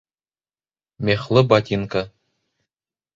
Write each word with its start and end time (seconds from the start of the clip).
Мехлы 1.05 1.43
ботинка 1.49 2.01